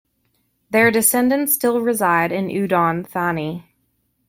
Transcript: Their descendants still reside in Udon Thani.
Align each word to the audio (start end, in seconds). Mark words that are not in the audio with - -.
Their 0.71 0.89
descendants 0.89 1.53
still 1.53 1.79
reside 1.79 2.31
in 2.31 2.47
Udon 2.47 3.05
Thani. 3.07 3.65